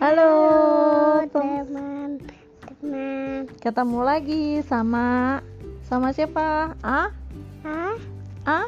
Halo, 0.00 0.30
Halo 0.32 1.28
tem- 1.28 1.60
teman-teman. 1.68 3.44
ketemu 3.60 3.98
lagi 4.00 4.44
sama 4.64 5.38
sama 5.84 6.10
siapa? 6.10 6.72
A? 6.80 7.12
Ah, 7.60 7.94
A? 8.42 8.60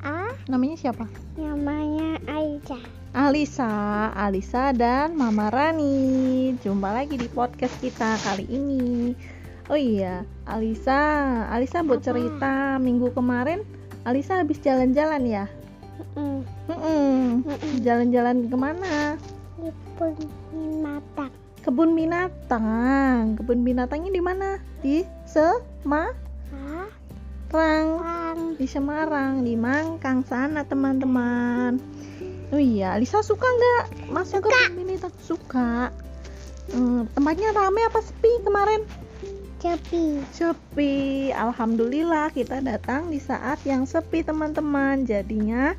ah, 0.00 0.30
Namanya 0.46 0.78
siapa? 0.78 1.10
namanya 1.34 2.16
Aisyah. 2.24 2.80
Alisa, 3.12 3.66
Alisa 4.14 4.70
dan 4.70 5.16
Mama 5.16 5.48
Rani. 5.48 6.54
Jumpa 6.60 6.94
lagi 6.94 7.16
di 7.16 7.26
podcast 7.26 7.74
kita 7.80 8.14
kali 8.22 8.46
ini. 8.46 9.16
Oh 9.66 9.74
iya, 9.74 10.22
Alisa, 10.46 11.00
Alisa 11.50 11.82
buat 11.82 11.98
Apa? 11.98 12.06
cerita 12.06 12.52
minggu 12.78 13.10
kemarin 13.10 13.66
Alisa 14.06 14.38
habis 14.38 14.62
jalan-jalan 14.62 15.26
ya? 15.26 15.44
Mm, 16.14 16.46
Mm-mm. 16.70 17.42
mm-mm. 17.42 17.72
Jalan-jalan 17.82 18.46
ke 18.46 18.54
mana? 18.56 19.18
Ipun 19.60 20.12
mata. 20.84 21.32
Kebun 21.64 21.96
binatang. 21.96 23.34
Kebun 23.40 23.64
binatangnya 23.64 24.12
di 24.12 24.22
mana? 24.22 24.60
Di 24.84 25.02
Semarang. 25.26 26.14
Ah, 26.52 26.88
ang, 27.56 28.54
Di 28.60 28.66
Semarang, 28.68 29.42
di 29.42 29.56
Mangkang 29.56 30.22
sana 30.28 30.62
teman-teman. 30.62 31.80
Oh 32.54 32.60
iya, 32.60 32.94
Alisa 32.94 33.24
suka 33.24 33.48
nggak 33.48 34.12
masuk 34.12 34.46
ke 34.46 34.48
Suka. 34.48 34.60
kebun 34.70 34.76
binatang? 34.86 35.12
Suka. 35.24 35.72
Hmm, 36.70 37.06
tempatnya 37.14 37.50
rame 37.54 37.80
apa 37.86 38.02
sepi 38.02 38.30
kemarin? 38.44 38.82
cepi. 39.56 40.22
Sepi. 40.30 40.94
Alhamdulillah 41.34 42.30
kita 42.30 42.62
datang 42.62 43.10
di 43.10 43.18
saat 43.18 43.58
yang 43.66 43.82
sepi 43.88 44.22
teman-teman. 44.22 45.02
Jadinya 45.08 45.74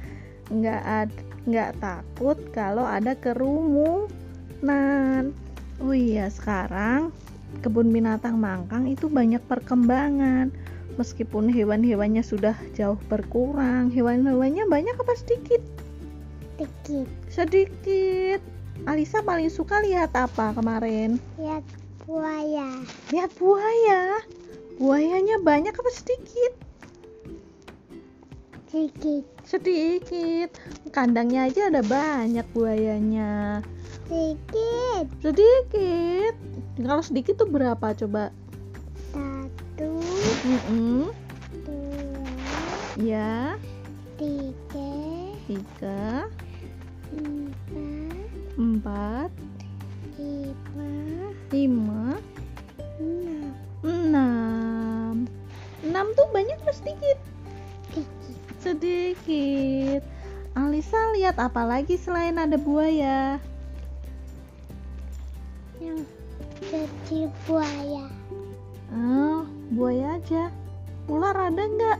nggak 0.51 0.81
ad- 0.83 1.26
nggak 1.47 1.79
takut 1.79 2.35
kalau 2.51 2.83
ada 2.83 3.15
kerumunan. 3.15 4.11
Oh 5.79 5.95
iya, 5.95 6.27
sekarang 6.27 7.15
kebun 7.63 7.89
binatang 7.95 8.35
Mangkang 8.37 8.91
itu 8.91 9.07
banyak 9.07 9.39
perkembangan. 9.47 10.51
Meskipun 10.97 11.47
hewan-hewannya 11.47 12.25
sudah 12.25 12.57
jauh 12.73 12.97
berkurang, 13.07 13.93
hewan-hewannya 13.93 14.65
banyak 14.65 14.97
apa 14.97 15.13
sedikit? 15.13 15.61
Dikit. 16.57 17.05
Sedikit. 17.29 18.41
Alisa 18.89 19.21
paling 19.21 19.53
suka 19.53 19.77
lihat 19.85 20.17
apa 20.17 20.57
kemarin? 20.57 21.21
Lihat 21.37 21.61
buaya. 22.01 22.81
Lihat 23.13 23.31
buaya. 23.37 24.25
Buayanya 24.81 25.37
banyak 25.45 25.73
apa 25.73 25.91
sedikit? 25.93 26.66
Dikit. 28.77 29.25
Sedikit. 29.41 30.53
Kandangnya 30.93 31.49
aja 31.49 31.73
ada 31.73 31.81
banyak 31.81 32.45
buayanya. 32.53 33.65
Dikit. 34.05 35.09
Sedikit. 35.17 36.37
Kalau 36.77 37.01
sedikit 37.01 37.41
tuh 37.41 37.49
berapa 37.49 37.81
coba? 37.97 38.29
Satu, 39.09 39.97
Mm-mm. 40.45 41.09
dua, 41.65 42.29
Ya, 43.01 43.57
tiga, 44.21 44.93
tiga, 45.49 46.29
empat, 47.17 48.29
empat, 48.61 49.29
lima, 50.21 50.93
lima, 51.49 52.13
enam. 53.01 53.49
enam. 53.81 55.15
Enam 55.81 56.05
tuh 56.13 56.29
banyak 56.29 56.61
apa 56.61 56.73
sedikit? 56.77 57.16
Dikit. 59.23 60.01
Sedikit. 60.01 60.01
Alisa 60.57 60.97
lihat 61.13 61.37
apa 61.37 61.61
lagi 61.69 62.01
selain 62.01 62.33
ada 62.41 62.57
buaya? 62.57 63.37
Yang 65.77 66.09
kecil 66.65 67.29
buaya. 67.45 68.09
Ah, 68.89 69.45
buaya 69.69 70.17
aja. 70.17 70.49
Ular 71.05 71.37
ada 71.37 71.61
nggak? 71.61 71.99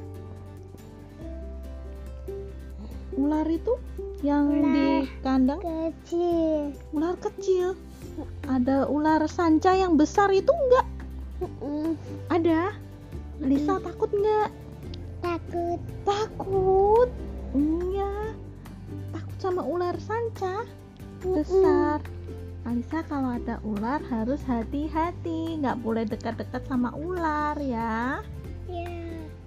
Ular 3.18 3.46
itu 3.46 3.74
yang 4.26 4.50
di 4.50 5.06
Ular. 5.06 5.22
kandang 5.22 5.62
Kecil. 5.62 6.74
ular 6.90 7.14
kecil. 7.22 7.78
Ada 8.50 8.90
ular 8.90 9.22
sanca 9.30 9.78
yang 9.78 9.94
besar 10.02 10.34
itu 10.34 10.50
nggak? 10.50 10.86
Mm-mm. 11.46 11.94
Ada. 12.34 12.74
Lisa 13.38 13.78
takut 13.78 14.10
nggak? 14.10 14.50
Takut. 15.22 15.80
Takut. 16.06 17.10
Iya. 17.58 18.14
Takut 19.16 19.38
sama 19.40 19.62
ular 19.66 19.96
sanca 20.02 20.64
besar. 21.22 22.02
Alisa 22.68 23.00
kalau 23.08 23.32
ada 23.32 23.64
ular 23.64 24.04
harus 24.12 24.44
hati-hati, 24.44 25.56
nggak 25.64 25.80
boleh 25.80 26.04
dekat-dekat 26.04 26.68
sama 26.68 26.92
ular 27.00 27.56
ya. 27.64 28.20
Ya. 28.68 29.00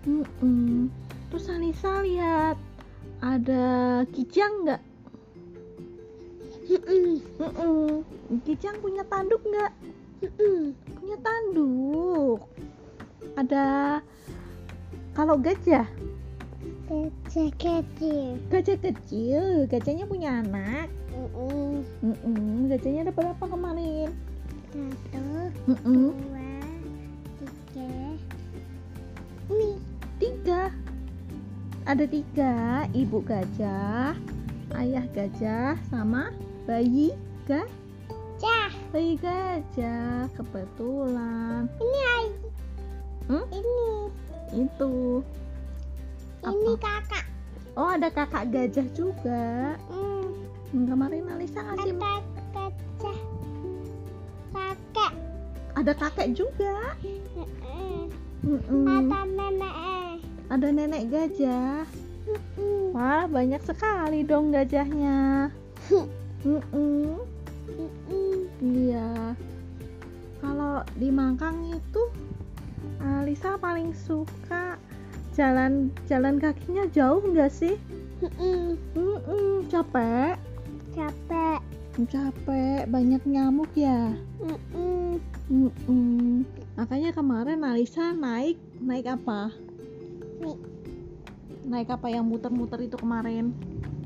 Mm-mm. 0.08 0.88
Terus 1.28 1.52
Alisa 1.52 2.00
lihat 2.00 2.56
ada 3.20 3.64
kijang 4.16 4.64
nggak? 4.64 4.82
Mm-mm. 6.70 8.00
Kijang 8.48 8.80
punya 8.80 9.04
tanduk 9.04 9.44
nggak? 9.44 9.72
Mm-mm. 10.24 10.72
Punya 10.96 11.16
tanduk. 11.20 12.40
Ada 13.36 14.00
kalau 15.20 15.36
gajah, 15.36 15.84
Kecil 16.88 17.52
kecil. 17.60 18.40
gajah 18.48 18.78
kecil, 18.80 19.68
gajahnya 19.68 20.08
punya 20.08 20.40
anak. 20.40 20.88
Mm-mm. 21.12 21.84
Mm-mm. 22.00 22.72
Gajahnya 22.72 23.04
ada 23.04 23.12
berapa 23.12 23.44
kemarin? 23.44 24.16
Satu, 24.72 25.20
Mm-mm. 25.68 26.16
dua, 26.16 26.56
tiga. 27.36 27.92
Ini. 29.52 29.70
Tiga. 30.16 30.62
Ada 31.84 32.04
tiga, 32.08 32.88
ibu 32.96 33.20
gajah, 33.20 34.16
ayah 34.80 35.04
gajah, 35.12 35.76
sama 35.92 36.32
bayi 36.64 37.12
gajah. 37.44 38.72
Bayi 38.88 39.20
gajah, 39.20 40.32
kebetulan. 40.32 41.68
Ini 41.76 42.00
ay. 42.08 42.26
Hmm? 43.28 43.44
Ini. 43.52 43.90
Itu. 44.50 45.22
Ini 46.40 46.72
Apa? 46.74 46.80
kakak. 46.80 47.24
Oh, 47.78 47.88
ada 47.90 48.08
kakak 48.10 48.50
gajah 48.50 48.86
juga. 48.96 49.76
Hmm. 49.88 50.34
Kemarin 50.70 51.26
Alisa 51.30 51.60
ngasih 51.66 51.94
Kakak 51.98 52.22
gajah. 52.54 53.18
Kakek. 54.50 55.12
ada 55.78 55.92
kakek 55.94 56.28
juga. 56.34 56.94
Mm-mm. 57.02 58.10
Mm-mm. 58.42 58.86
Ada 58.86 59.20
nenek. 59.26 60.16
Ada 60.50 60.68
nenek 60.74 61.02
gajah. 61.08 61.86
Mm-mm. 62.26 62.94
Wah, 62.94 63.24
banyak 63.30 63.62
sekali 63.62 64.26
dong 64.26 64.50
gajahnya. 64.50 65.50
Mm-mm. 66.46 67.22
Mm-mm. 67.70 68.34
Iya. 68.58 69.34
Kalau 70.40 70.82
di 70.96 71.08
Mangkang 71.12 71.70
itu 71.70 72.02
Alisa 73.00 73.56
paling 73.56 73.92
suka 73.96 74.76
jalan 75.36 75.88
jalan 76.10 76.36
kakinya 76.36 76.84
jauh 76.90 77.22
nggak 77.22 77.52
sih? 77.52 77.76
Mm-mm. 78.20 78.76
Mm-mm, 78.92 79.64
capek, 79.72 80.36
Capek. 80.92 81.58
capek, 82.10 82.84
banyak 82.90 83.22
nyamuk 83.24 83.72
ya. 83.72 84.12
Mm-mm. 84.42 85.16
Mm-mm. 85.48 86.44
Makanya 86.76 87.16
kemarin 87.16 87.64
Alisa 87.64 88.12
naik 88.12 88.60
naik 88.80 89.08
apa? 89.08 89.52
Nih, 90.40 90.56
Naik 91.70 91.92
apa 91.92 92.08
yang 92.10 92.24
muter-muter 92.26 92.82
itu 92.82 92.96
kemarin? 92.96 93.52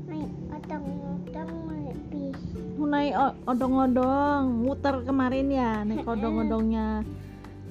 naik 0.05 0.29
otong-otong 0.53 1.51
lebih. 1.71 2.31
Naik 2.77 3.13
o- 3.17 3.37
odong-odong, 3.49 4.43
muter 4.63 4.95
kemarin 5.01 5.47
ya, 5.49 5.81
naik 5.81 6.05
odong-odongnya. 6.05 7.01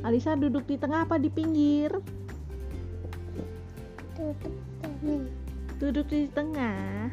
Alisa 0.05 0.37
duduk 0.37 0.69
di 0.69 0.77
tengah 0.77 1.09
apa 1.09 1.17
di 1.17 1.33
pinggir? 1.33 1.89
Duduk 5.81 6.07
di 6.13 6.29
tengah. 6.29 7.09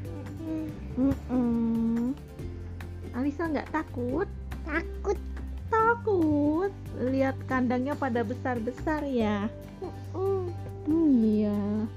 Alisa 3.16 3.48
nggak 3.48 3.72
takut? 3.72 4.28
Takut. 4.68 5.16
Takut. 5.72 6.72
Lihat 7.00 7.40
kandangnya 7.48 7.96
pada 7.96 8.28
besar-besar 8.28 9.08
ya. 9.08 9.48
Mm-mm. 9.80 10.52
Iya. 11.24 11.88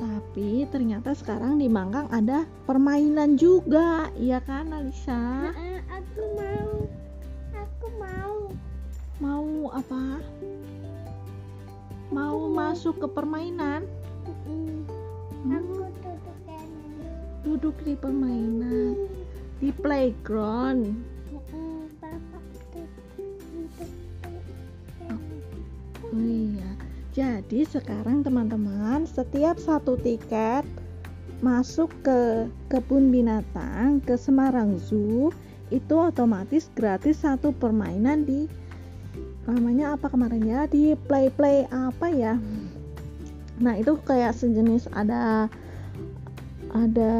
Tapi 0.00 0.64
ternyata 0.72 1.12
sekarang 1.12 1.60
di 1.60 1.68
Mangkang 1.68 2.08
ada 2.08 2.48
permainan 2.64 3.36
juga, 3.36 4.08
iya 4.16 4.40
kan 4.40 4.72
Alisa? 4.72 5.52
Ah, 5.52 5.80
aku 5.92 6.22
mau 6.38 6.49
mau 9.20 9.68
apa? 9.76 10.18
Mau 12.10 12.48
Ini. 12.48 12.56
masuk 12.56 12.96
ke 13.04 13.08
permainan. 13.12 13.84
Hmm. 14.48 14.82
aku 15.46 15.72
duduk 15.76 16.16
duduk 17.44 17.76
di 17.84 17.94
permainan. 17.94 18.96
Mm. 18.96 19.08
Di 19.60 19.70
playground. 19.76 20.82
Oh 26.10 26.24
iya. 26.26 26.70
Jadi 27.14 27.62
sekarang 27.68 28.24
teman-teman 28.24 29.04
setiap 29.04 29.60
satu 29.60 30.00
tiket 30.00 30.64
masuk 31.40 31.92
ke 32.04 32.48
kebun 32.68 33.08
binatang 33.08 34.02
ke 34.04 34.16
Semarang 34.16 34.76
Zoo 34.76 35.32
itu 35.70 35.94
otomatis 35.94 36.68
gratis 36.74 37.22
satu 37.22 37.54
permainan 37.54 38.26
di 38.26 38.50
namanya 39.48 39.96
apa 39.96 40.12
kemarin 40.12 40.44
ya? 40.44 40.66
Di 40.68 40.96
play 41.08 41.32
play 41.32 41.64
apa 41.72 42.10
ya? 42.12 42.36
Nah 43.60 43.76
itu 43.76 43.96
kayak 44.04 44.36
sejenis 44.36 44.88
ada 44.96 45.48
ada 46.70 47.14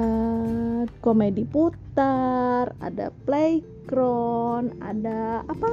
komedi 1.05 1.45
putar 1.45 2.73
ada 2.81 3.13
playground 3.29 4.73
ada 4.81 5.45
apa? 5.45 5.69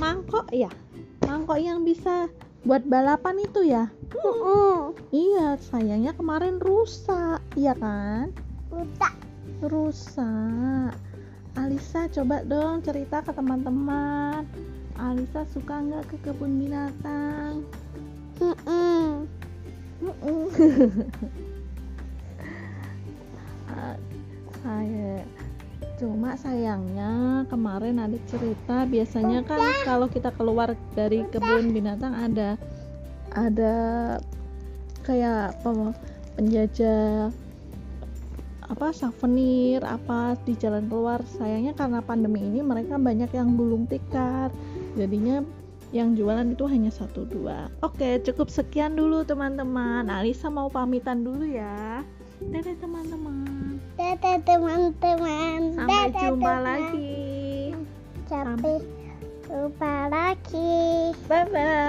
Mangkok 0.00 0.48
ya 0.52 0.68
mangkok 1.24 1.56
yang 1.56 1.82
bisa 1.82 2.28
buat 2.64 2.84
balapan 2.88 3.40
itu 3.44 3.60
ya? 3.68 3.88
Mm-mm. 4.14 4.96
iya 5.12 5.56
sayangnya 5.60 6.16
kemarin 6.16 6.56
rusak 6.60 7.40
iya 7.56 7.76
kan? 7.76 8.32
Udah. 8.72 9.12
rusak. 9.64 10.92
Alisa 11.54 12.10
coba 12.10 12.42
dong 12.44 12.82
cerita 12.84 13.22
ke 13.24 13.32
teman-teman 13.32 14.44
Alisa 14.94 15.42
suka 15.50 15.82
nggak 15.82 16.06
ke 16.06 16.16
kebun 16.22 16.62
binatang. 16.62 17.66
Mm-mm. 18.38 19.26
Ah, 23.74 23.98
saya 24.62 25.26
cuma 25.98 26.38
sayangnya 26.38 27.42
kemarin 27.50 28.02
ada 28.02 28.18
cerita 28.30 28.86
biasanya 28.86 29.42
kan 29.46 29.58
kalau 29.82 30.06
kita 30.06 30.30
keluar 30.34 30.78
dari 30.94 31.26
kebun 31.26 31.74
binatang 31.74 32.14
ada 32.14 32.58
ada 33.34 33.74
kayak 35.02 35.58
apa 35.58 35.94
penjajah 36.38 37.34
apa 38.64 38.86
souvenir 38.96 39.82
apa 39.82 40.38
di 40.46 40.54
jalan 40.54 40.86
keluar. 40.86 41.20
Sayangnya 41.36 41.74
karena 41.74 42.00
pandemi 42.00 42.46
ini 42.46 42.62
mereka 42.62 42.94
banyak 42.96 43.30
yang 43.34 43.58
gulung 43.58 43.90
tikar 43.90 44.54
jadinya 44.94 45.42
yang 45.94 46.18
jualan 46.18 46.50
itu 46.50 46.64
hanya 46.66 46.90
satu 46.90 47.22
dua 47.26 47.70
oke 47.82 48.22
cukup 48.26 48.50
sekian 48.50 48.98
dulu 48.98 49.22
teman-teman 49.22 50.10
Alisa 50.10 50.50
mau 50.50 50.66
pamitan 50.66 51.22
dulu 51.22 51.46
ya 51.46 52.02
dadah 52.42 52.74
teman-teman 52.82 53.78
Dadah 53.94 54.42
teman-teman. 54.42 55.78
sampai 55.78 56.10
Dadah, 56.10 56.18
jumpa 56.18 56.50
teman. 56.50 56.62
lagi 56.66 57.22
Sampai 58.26 58.74
jumpa 59.46 59.94
lagi. 60.10 61.14
bye 61.30 61.46
bye 61.46 61.83